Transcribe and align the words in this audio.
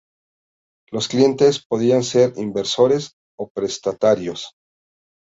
Los 0.89 1.07
clientes 1.09 1.63
podían 1.63 2.01
ser 2.01 2.33
"Inversores" 2.39 3.13
o 3.37 3.49
"Prestatarios". 3.49 4.55